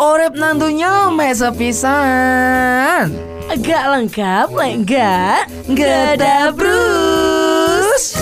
[0.00, 3.12] Orep nantunya mes sepisan.
[3.52, 5.44] Agak lengkap, enggak?
[5.76, 8.16] Gak ada Bruce.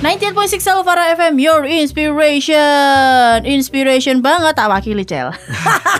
[0.00, 5.32] 98.6 Alvara FM Your Inspiration Inspiration banget tak wakili Cel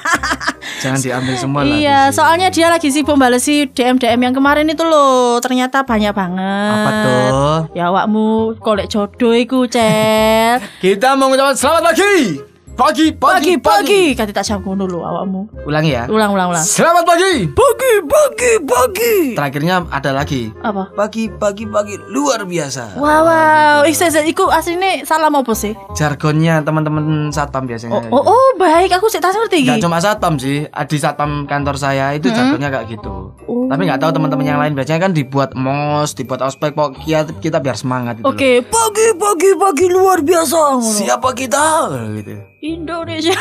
[0.84, 1.72] Jangan diambil semua lah.
[1.72, 6.90] Iya soalnya dia lagi sibuk balesi DM-DM yang kemarin itu loh Ternyata banyak banget Apa
[7.00, 7.72] tuh?
[7.72, 12.53] Ya awakmu kolek jodoh iku Cel Kita mau mengucapkan selamat pagi.
[12.74, 16.10] Pagi, pagi, Pagi-pagi Kati tak ngono lho awakmu Ulangi ya.
[16.10, 17.46] Ulang ulang ulang Selamat pagi.
[17.46, 20.50] Pagi pagi pagi Terakhirnya ada lagi.
[20.58, 20.90] Apa?
[20.90, 22.98] Pagi, pagi, pagi luar biasa.
[22.98, 25.70] Wow wow Ih saya iku aslinya salam apa sih?
[25.94, 28.10] Jargonnya teman-teman satpam biasanya.
[28.10, 31.78] Oh, oh, oh baik aku sih tak ngerti Gak cuma satpam sih, di satpam kantor
[31.78, 33.38] saya itu jargonnya kayak gitu.
[33.46, 33.70] Oh.
[33.70, 36.98] Tapi nggak tahu teman-teman yang lain biasanya kan dibuat mos, dibuat ospek, pokok
[37.38, 38.26] kita, biar semangat itu.
[38.26, 40.82] Oke, pagi pagi pagi luar biasa.
[40.82, 41.94] Siapa kita?
[42.18, 42.53] Gitu.
[42.64, 43.36] Indonesia.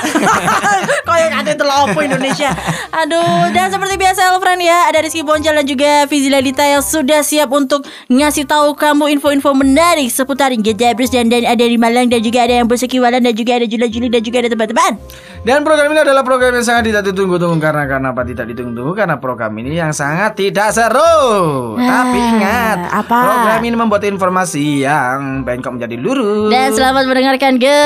[1.08, 2.52] Kayak kata telopo Indonesia.
[2.92, 7.24] Aduh, dan seperti biasa friend ya, ada Rizky Bonjol dan juga Fizi Ladita yang sudah
[7.24, 12.20] siap untuk ngasih tahu kamu info-info menarik seputar Gejabrus dan dan ada di Malang dan
[12.20, 15.00] juga ada yang bersekiwalan dan juga ada Jula Juli dan juga ada teman-teman.
[15.44, 19.16] Dan program ini adalah program yang sangat tidak ditunggu-tunggu karena karena apa tidak ditunggu-tunggu karena
[19.24, 21.80] program ini yang sangat tidak seru.
[21.80, 23.20] Tapi ingat, apa?
[23.24, 26.52] program ini membuat informasi yang bengkok menjadi lurus.
[26.52, 27.84] Dan selamat mendengarkan ge.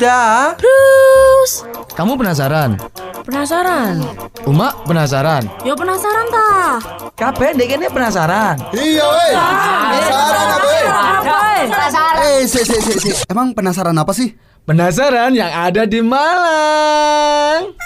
[0.00, 0.56] Da.
[0.66, 1.62] Terus
[1.94, 2.74] Kamu penasaran?
[3.22, 4.02] penasaran?
[4.46, 5.46] Uma penasaran?
[5.62, 6.50] Yo penasaran ta?
[7.14, 8.58] Kabeh dek ini penasaran.
[8.74, 9.34] Iya, weh.
[9.94, 10.86] Penasaran apa, weh?
[12.18, 13.10] Eh, si, si, si, si.
[13.30, 14.34] Emang penasaran apa sih?
[14.66, 17.85] Penasaran yang ada di Malang?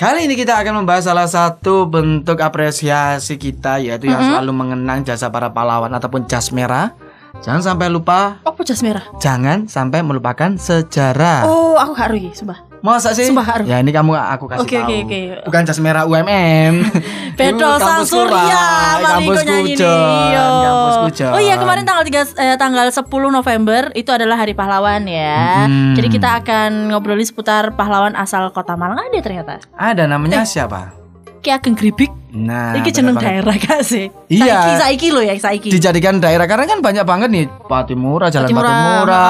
[0.00, 5.28] Kali ini kita akan membahas salah satu bentuk apresiasi kita yaitu yang selalu mengenang jasa
[5.28, 6.96] para pahlawan ataupun jas merah.
[7.44, 9.04] Jangan sampai lupa, Oh, jas merah.
[9.20, 11.44] jangan sampai melupakan sejarah.
[11.44, 12.69] Oh, aku gak rugi, sumpah.
[12.80, 13.28] Masa sih?
[13.28, 13.64] Sumpah, Haru.
[13.64, 14.88] Ya ini kamu aku kasih Oke, tahu.
[14.88, 15.20] oke, oke.
[15.44, 16.74] Bukan jas merah UMM.
[17.38, 18.64] Pedro Itu Sang Surya
[18.98, 21.32] kampus nyanyi Kujon, kampus Kujon.
[21.32, 25.64] Oh iya kemarin tanggal 3 eh, tanggal 10 November itu adalah Hari Pahlawan ya.
[25.64, 25.92] Hmm.
[25.92, 29.60] Jadi kita akan ngobrolin seputar pahlawan asal Kota Malang ada ternyata.
[29.72, 30.48] Ada namanya Eh.
[30.48, 30.92] siapa?
[31.40, 32.12] Ki Ageng Gribik.
[32.30, 33.26] Nah, Iki bener jeneng banget.
[33.32, 34.06] daerah gak sih?
[34.28, 34.56] Iya.
[34.60, 35.68] Saiki saiki lo ya saiki.
[35.68, 39.24] dijadikan daerah karena kan banyak banget nih Patimura, Jalan Patimura, Patimura,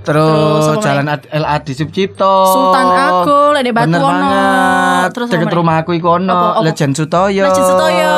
[0.00, 4.08] Terus terus, Jalan Adi Sucipto, Sultan Agung, Lede Batu Bener ono.
[4.08, 5.08] banget.
[5.12, 5.56] Terus Deket apa?
[5.56, 6.64] rumah aku iku ono?
[6.64, 8.14] Legend Sutoyo, Legend Sutoyo.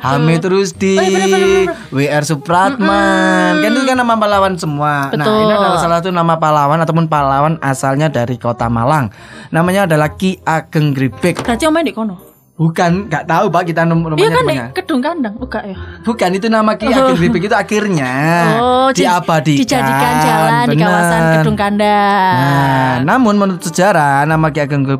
[0.00, 1.74] Hamid Rusdi, Oh, iya, bener, bener, bener.
[1.90, 5.10] WR Supratman, kan itu kan nama pahlawan semua.
[5.10, 5.42] Nah Betul.
[5.42, 9.10] ini adalah salah satu nama pahlawan ataupun pahlawan asalnya dari kota Malang.
[9.50, 11.42] Namanya adalah Ki Ageng Gripik.
[11.42, 12.29] Berarti omae di kono.
[12.60, 14.76] Bukan, nggak tahu pak kita nom- Iya namanya kan di di mana.
[14.76, 15.76] Kedung Kandang, buka ya.
[16.04, 18.12] Bukan itu nama Ki Ageng Gripik itu akhirnya
[18.60, 19.60] Oh, di- diabadikan.
[19.64, 20.84] dijadikan jalan di Bener.
[20.84, 22.36] kawasan Kedung Kandang.
[22.36, 24.94] Nah, namun menurut sejarah nama Ki Ageng ke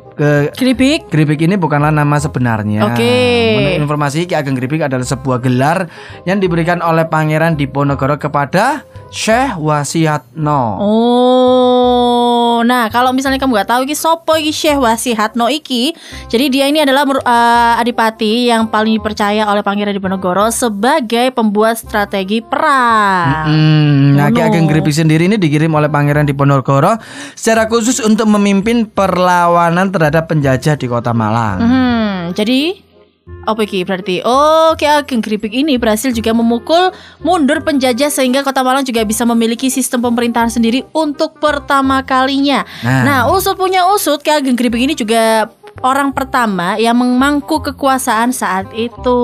[0.56, 2.81] Gribik Gripik ini bukanlah nama sebenarnya.
[2.87, 3.12] Oke.
[3.54, 5.84] Menurut informasi Ki Ageng Gripik adalah sebuah gelar
[6.25, 10.81] yang diberikan oleh Pangeran Diponegoro kepada Syekh Wasiatno.
[10.81, 11.80] Oh,
[12.62, 15.94] nah kalau misalnya kamu nggak tahu iki sopo iki Syekh Wasihatno iki,
[16.28, 22.43] jadi dia ini adalah eh, adipati yang paling dipercaya oleh Pangeran Diponegoro sebagai pembuat strategi
[22.44, 23.47] perang.
[23.49, 24.41] Hmm, nah, Ki.
[24.43, 26.99] Ageng Gripik sendiri ini dikirim oleh Pangeran Diponegoro
[27.38, 31.59] secara khusus untuk memimpin perlawanan terhadap penjajah di Kota Malang.
[31.62, 32.90] Hmm, jadi
[33.49, 34.21] apa iki berarti?
[34.23, 36.93] Oh, Ki Ageng Gripik ini berhasil juga memukul
[37.25, 42.69] mundur penjajah sehingga Kota Malang juga bisa memiliki sistem pemerintahan sendiri untuk pertama kalinya.
[42.85, 43.03] Nah.
[43.03, 45.49] Nah, usut punya usut Ki Ageng Gripik ini juga
[45.81, 49.19] orang pertama yang memangku kekuasaan saat itu.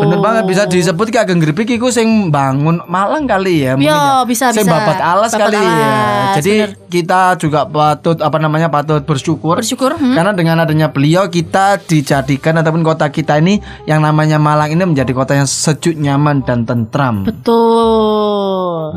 [0.00, 3.74] Bener banget bisa disebut Ki Ageng Gripik iku sing bangun Malang kali ya.
[3.76, 4.22] Yo, ya.
[4.24, 4.72] bisa, Sing bisa.
[4.72, 5.68] babat alas Babat kali ya.
[5.68, 6.70] alas, Jadi bener.
[6.88, 9.58] kita juga patut apa namanya patut bersyukur.
[9.60, 10.14] Bersyukur, hmm.
[10.16, 15.12] Karena dengan adanya beliau kita dijadikan ataupun kota kita ini yang namanya Malang ini menjadi
[15.12, 17.26] kota yang sejuk, nyaman dan tentram.
[17.26, 18.96] Betul.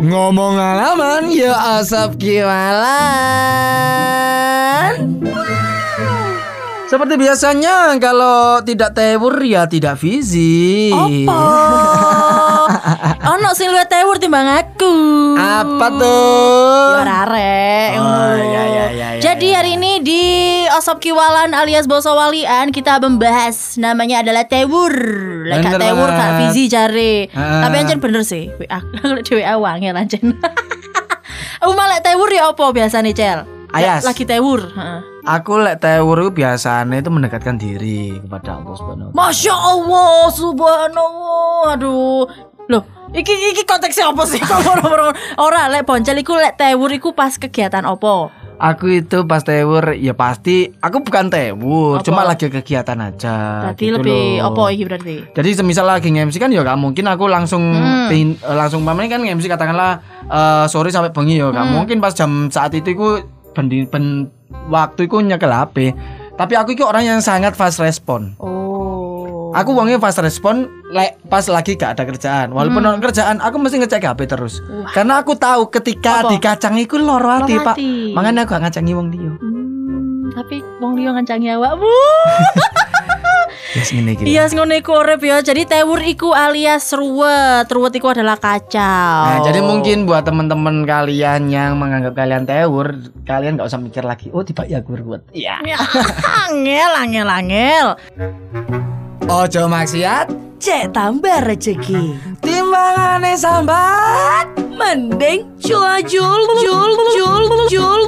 [0.00, 2.80] Ngomong alaman ya asap kiwalan.
[6.90, 10.90] Seperti biasanya kalau tidak tewur ya tidak visi.
[10.90, 11.38] Apa?
[13.38, 14.94] Ono siluet tewur timbang aku.
[15.38, 16.98] Apa tuh?
[17.06, 17.22] Ya
[17.94, 20.22] Oh, ya, ya, ya, ya, Jadi hari ini di
[20.74, 24.90] Osop Kiwalan alias Boso Walian kita membahas namanya adalah Tewur.
[25.46, 27.30] Lek gak Bener Tewur gak Fizi cari.
[27.30, 27.70] Ah.
[27.70, 28.50] Tapi anjen bener sih.
[28.58, 28.82] WA
[29.22, 30.34] di WA wangel anjen.
[31.70, 33.38] Uma lek Tewur ya apa biasanya Cel?
[33.70, 34.02] Ayas.
[34.02, 34.74] Lagi Tewur.
[34.74, 35.09] heeh.
[35.22, 39.10] Aku lek tewur itu biasanya itu mendekatkan diri kepada Allah Subhanahu.
[39.12, 42.24] Masya Allah Subhanallah Aduh
[42.66, 44.38] Loh, iki iki konteksnya apa sih?
[45.42, 48.30] Ora lek boncel iku lek tewur iku pas kegiatan opo?
[48.56, 52.04] Aku itu pas tewur ya pasti aku bukan tewur, Apa?
[52.04, 53.64] cuma lagi kegiatan aja.
[53.66, 54.52] Berarti gitu lebih loh.
[54.52, 55.16] opo iki berarti?
[55.32, 58.06] Jadi semisal lagi nge-MC kan ya gak mungkin aku langsung Hmm.
[58.06, 61.74] pin- eh, langsung pamane kan nge-MC katakanlah eh, sore sampai bengi ya gak Hmm.
[61.74, 63.18] mungkin pas jam saat itu iku
[63.52, 64.28] bendi ben
[64.66, 65.94] waktu iku nyekel HP.
[66.34, 68.32] Tapi aku itu orang yang sangat fast respon.
[68.40, 69.52] Oh.
[69.52, 72.48] Aku wongnya fast respon le- pas lagi gak ada kerjaan.
[72.50, 73.02] Walaupun Hmm.
[73.02, 74.62] kerjaan, aku mesti ngecek HP terus.
[74.90, 76.30] Karena aku tahu ketika Apa?
[76.30, 77.76] dikacang iku loro ati, Loro Pak.
[78.14, 79.32] Makanya aku gak ngacangi wong liya.
[79.36, 81.90] Hmm, tapi wong liya ngancangi awakmu.
[83.70, 84.80] Ya ngene iki.
[84.82, 85.38] Iku urip ya.
[85.44, 87.70] Jadi tewur iku alias ruwet.
[87.70, 89.22] Ruwet iku adalah kacau.
[89.30, 94.32] Nah, jadi mungkin buat teman-teman kalian yang menganggap kalian tewur, kalian nggak usah mikir lagi.
[94.34, 95.22] Oh, tiba ya gue ruwet.
[95.30, 95.62] Iya.
[95.62, 95.78] Ya,
[96.50, 97.86] angel, angel, angel.
[99.30, 100.26] Ojo maksiat,
[100.58, 102.18] Cek tambah rezeki.
[102.42, 104.50] Timbangane sambat.
[104.74, 108.00] Mending jul jul jul jul jul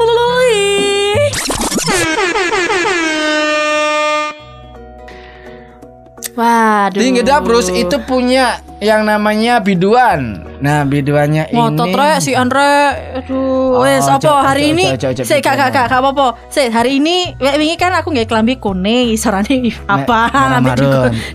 [6.32, 6.96] Waduh.
[6.96, 10.42] Di Gedabrus itu punya yang namanya biduan.
[10.58, 12.94] Nah, biduannya ini Ngotot rek si Andre.
[13.18, 14.94] Aduh, Oh, wes apa hari ini?
[14.98, 16.38] Sik kak kak kak apa-apa.
[16.50, 20.86] Sik hari ini wek wingi kan aku nggak kelambi kuning, isarane apa nanti di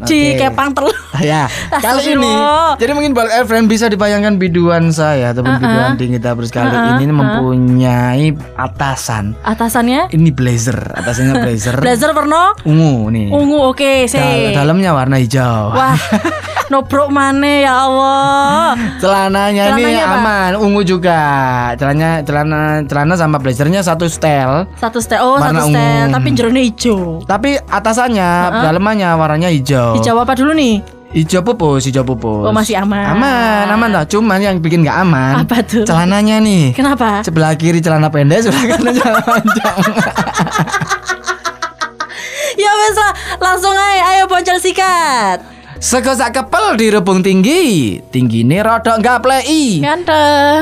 [0.04, 0.92] di kepang telur.
[1.20, 1.48] ya,
[1.84, 2.34] kali ini.
[2.78, 8.26] Jadi mungkin buat friend bisa dibayangkan biduan saya ataupun biduan di Gedabrus kali ini mempunyai
[8.56, 9.36] atasan.
[9.44, 11.76] Atasannya Ini blazer, atasannya blazer.
[11.84, 13.28] blazer warna ungu nih.
[13.32, 14.52] ungu oke sih.
[14.52, 15.72] dalamnya warna hijau.
[15.72, 15.96] Wah,
[16.68, 18.75] nobrok mana ya Allah.
[19.00, 20.18] Celananya, ini apa?
[20.19, 21.19] aman, ungu juga.
[21.80, 24.68] Celananya celana celana sama blazernya satu style.
[24.75, 26.14] Satu stel, oh Warna satu stel, ungu.
[26.14, 27.00] tapi jerone hijau.
[27.24, 28.30] Tapi atasannya,
[28.64, 29.96] dalamannya warnanya hijau.
[30.00, 30.84] Hijau apa dulu nih?
[31.08, 32.44] Hijau pupus, hijau pupus.
[32.44, 33.16] Oh, masih aman.
[33.16, 34.19] Aman, aman toh.
[34.19, 35.48] Cuman yang bikin nggak aman.
[35.48, 35.88] Apa tuh?
[35.88, 36.75] Celananya nih.
[36.75, 37.24] Kenapa?
[37.24, 39.78] Sebelah kiri celana pendek, sebelah kanan celana panjang.
[42.58, 45.56] Ya wes lah, langsung aja, ayo boncel sikat.
[45.78, 49.78] Sekosak kepel dirubung tinggi, tinggi ini rodok nggak plei.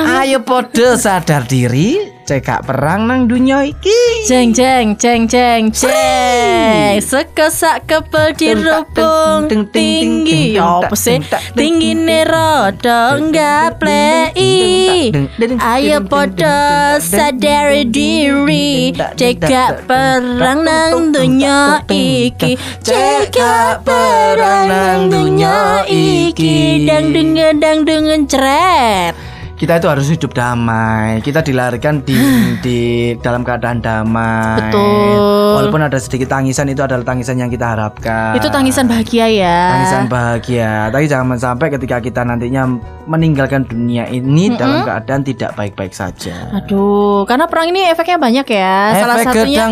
[0.04, 4.16] Ayo podo sadar diri, cekak perang nang dunia iki.
[4.26, 11.22] Jeng jeng jeng jeng jeng Sekesak kepel dirubung tinggi Apa sih?
[11.54, 15.14] Tinggi nerodo enggak plei
[15.62, 27.14] Ayo podo sadari diri Cekak perang nang dunia iki Cekak perang nang dunia iki Dang
[27.14, 29.25] dengan dang dengan ceret
[29.56, 31.24] Kita itu harus hidup damai.
[31.24, 32.20] Kita dilahirkan di
[32.66, 32.80] di
[33.24, 34.60] dalam keadaan damai.
[34.60, 35.56] Betul.
[35.56, 38.36] Walaupun ada sedikit tangisan itu adalah tangisan yang kita harapkan.
[38.36, 40.92] Itu tangisan bahagia ya Tangisan bahagia.
[40.92, 42.76] Tapi jangan sampai ketika kita nantinya
[43.06, 46.50] meninggalkan dunia ini dalam keadaan tidak baik-baik saja.
[46.54, 48.78] Aduh, karena perang ini efeknya banyak ya.
[48.98, 49.66] Salah Efek satunya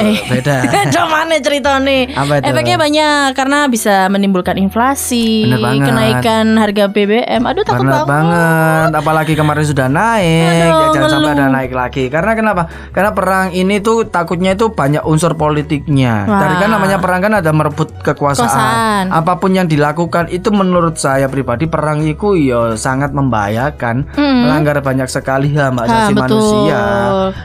[0.00, 0.16] Eh.
[0.32, 0.56] Beda.
[1.16, 2.12] Mana cerita nih?
[2.12, 2.44] Apa itu?
[2.50, 5.48] Efeknya banyak karena bisa menimbulkan inflasi,
[5.80, 7.42] kenaikan harga BBM.
[7.46, 8.06] Aduh takut banget.
[8.08, 11.46] banget, apalagi kemarin sudah naik, Aduh, ya jangan sampai ngeluh.
[11.46, 12.04] ada naik lagi.
[12.08, 12.62] Karena kenapa?
[12.92, 16.26] Karena perang ini tuh takutnya itu banyak unsur politiknya.
[16.26, 16.40] Wah.
[16.42, 18.46] Dari kan namanya perang kan ada merebut kekuasaan.
[18.46, 19.04] Kekuasaan.
[19.12, 24.46] Apa pun yang dilakukan itu menurut saya pribadi perang itu ya sangat membahayakan, Mm-mm.
[24.46, 26.22] melanggar banyak sekali hak Ha, asasi betul.
[26.22, 26.82] manusia.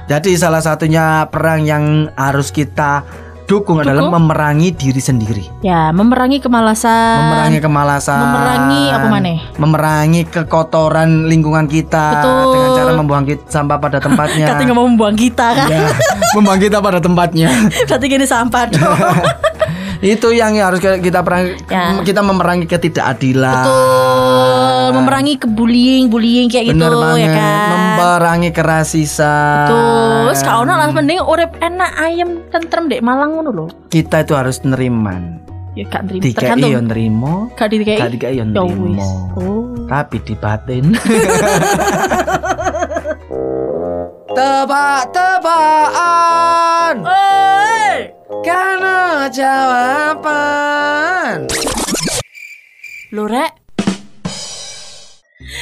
[0.07, 3.01] Jadi salah satunya perang yang harus kita
[3.43, 5.43] dukung, adalah memerangi diri sendiri.
[5.59, 7.19] Ya, memerangi kemalasan.
[7.19, 9.37] memerangi kemalasan, memerangi apa maneh?
[9.59, 12.47] memerangi kekotoran lingkungan kita Betul.
[12.55, 14.47] dengan cara membuang sampah pada tempatnya.
[14.55, 15.67] Katanya mau membuang kita kan.
[15.67, 15.91] Ya,
[16.31, 17.51] membuang kita pada tempatnya.
[17.91, 18.79] Berarti gini sampah dong.
[20.01, 21.93] Itu yang harus kita perang, Ya.
[22.01, 23.53] kita memerangi ketidakadilan.
[23.53, 27.69] Betul, memerangi kebullying, bullying kayak gitu Bener banget, ya kan.
[27.69, 29.69] memerangi kerasisan.
[29.69, 33.65] Terus kalau lah mending urip enak ayam tentrem dek Malang ngono lho.
[33.93, 35.37] Kita itu harus neriman.
[35.71, 36.19] Ya gak nerima.
[36.19, 36.67] Yo Tergantung.
[37.55, 37.95] Gak dikai.
[38.17, 39.07] gak yo Ya.
[39.37, 39.71] Oh.
[39.87, 40.91] Tapi di batin.
[44.31, 46.95] Tebak-tebakan
[49.29, 50.71] Jawaban
[53.11, 53.61] Lu rek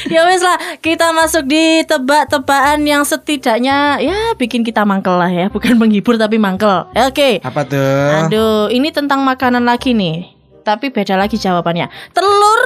[0.10, 5.52] Ya wes lah, kita masuk di tebak-tebakan yang setidaknya ya bikin kita mangkel lah ya,
[5.52, 6.88] bukan menghibur tapi mangkel.
[6.94, 7.42] Oke.
[7.44, 8.26] Apa tuh?
[8.26, 10.30] Aduh, ini tentang makanan lagi nih.
[10.64, 11.90] Tapi beda lagi jawabannya.
[12.14, 12.62] Telur,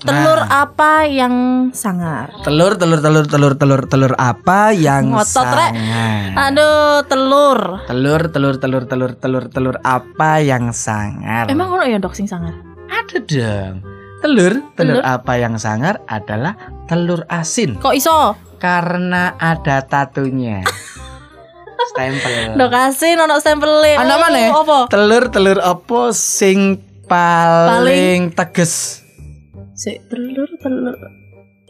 [0.00, 1.34] telur apa yang
[1.70, 2.30] sangar?
[2.40, 5.70] Telur, telur, telur, telur, telur, telur apa yang Ngotot, sangar?
[6.34, 7.82] Aduh, telur.
[7.84, 11.46] Telur, telur, telur, telur, telur, telur apa yang sangar?
[11.46, 12.54] Emang ono ya dok sing sangar?
[12.88, 13.84] ada dong.
[14.18, 15.02] Telur, telur Telur.
[15.04, 18.34] apa yang sangar adalah telur asin Kok iso?
[18.58, 20.66] karena ada tatunya.
[21.90, 22.52] Stempel.
[22.52, 23.94] Ndok asin ono stempele.
[23.94, 24.38] Ana Oh, mana?
[24.52, 24.78] Apa?
[24.90, 29.02] Telur telur apa sing paling teges?
[29.78, 30.98] Sik telur telur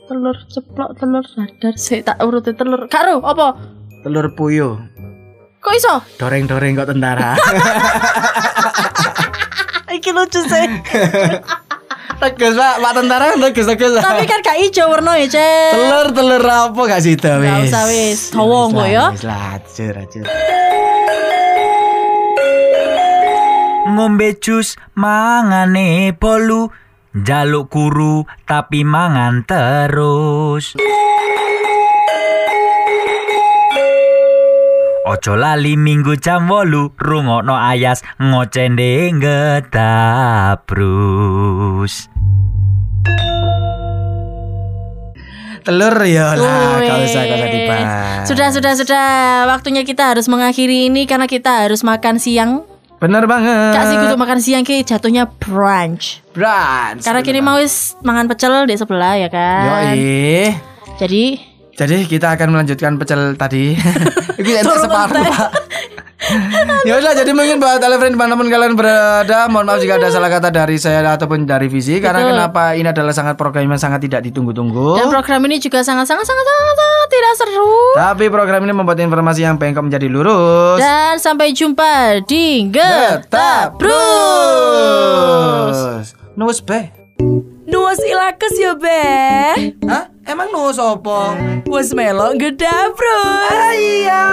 [0.08, 2.88] telur ceplok telur radar sik tak uruti telur.
[2.88, 3.52] Karo apa?
[4.00, 4.80] Telur puyuh.
[5.60, 6.00] Kok iso?
[6.16, 7.36] Doreng-doreng kok tentara.
[10.00, 10.66] Iki lucu sih.
[12.24, 13.92] teges Pak, Pak tentara teges teges.
[14.00, 15.70] Tapi kan gak ijo warna ya, Cek.
[15.76, 18.32] telur telur apa gak sih itu Gak usah, wis.
[18.32, 19.04] Dawa engko ya.
[19.12, 19.94] Wis acur.
[23.88, 26.70] ngombe jus mangane bolu
[27.16, 30.76] jaluk kuru tapi mangan terus
[35.08, 40.92] Ojo lali minggu jam wolu rungokno ayas ngocende ngetabrus
[45.68, 48.24] Telur ya lah, kalau usah kalau dibahas.
[48.24, 49.08] Sudah, sudah, sudah.
[49.52, 52.64] Waktunya kita harus mengakhiri ini karena kita harus makan siang.
[52.98, 53.72] Bener banget.
[53.78, 56.18] Kak sih kudu makan siang ki jatuhnya brunch.
[56.34, 57.06] Brunch.
[57.06, 59.86] Karena kini mau wis mangan pecel di sebelah ya kan.
[59.86, 60.50] Yoi.
[60.98, 61.24] Jadi
[61.78, 63.78] Jadi kita akan melanjutkan pecel tadi.
[64.66, 65.22] Turun separuh.
[66.88, 70.08] ya udah jadi mungkin buat telefon di mana pun kalian berada mohon maaf jika ada
[70.08, 72.32] salah kata dari saya ataupun dari visi karena Betul.
[72.36, 76.24] kenapa ini adalah sangat program yang sangat tidak ditunggu-tunggu dan program ini juga sangat sangat
[76.24, 77.76] sangat sangat, sangat tidak seru.
[77.96, 83.78] tapi program ini membuat informasi yang bengkok menjadi lurus Dan sampai jumpa di Getap
[84.78, 86.12] Bruce.
[86.36, 86.92] Nus be
[87.68, 90.08] Nuwas ilakes ya beh Hah?
[90.24, 91.34] Emang nus opo?
[91.68, 94.24] Wes melok gedabrus Ah, iya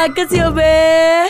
[0.00, 1.28] Nuwas ilakes ya beh